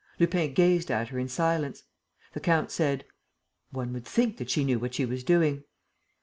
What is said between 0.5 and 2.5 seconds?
gazed at her in silence. The